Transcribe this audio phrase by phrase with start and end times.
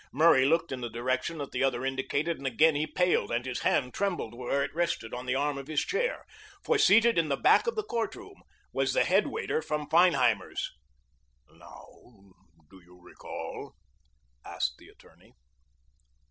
[0.11, 3.59] Murray looked in the direction that the other indicated and again he paled and his
[3.59, 6.25] hand trembled where it rested on the arm of his chair,
[6.63, 8.41] for seated in the back of the courtroom
[8.73, 10.71] was the head waiter from Feinheimer's.
[11.51, 11.85] "Now
[12.71, 13.75] do you recall?"
[14.43, 15.33] asked the attorney.